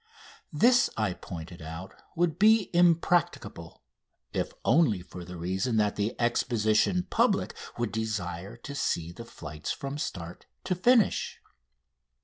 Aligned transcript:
This, 0.51 0.89
I 0.97 1.13
pointed 1.13 1.61
out, 1.61 1.93
would 2.15 2.39
be 2.39 2.71
impracticable, 2.73 3.83
if 4.33 4.51
only 4.65 5.03
for 5.03 5.23
the 5.23 5.37
reason 5.37 5.77
that 5.77 5.95
the 5.95 6.19
Exposition 6.19 7.03
public 7.11 7.53
would 7.77 7.91
desire 7.91 8.57
to 8.57 8.73
see 8.73 9.11
the 9.11 9.25
flights 9.25 9.71
from 9.71 9.99
start 9.99 10.47
to 10.63 10.73
finish. 10.73 11.39